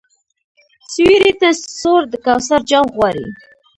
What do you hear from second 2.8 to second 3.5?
غواړي